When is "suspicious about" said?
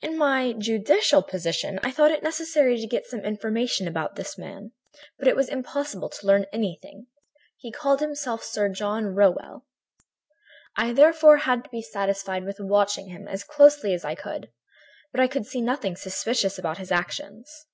15.94-16.78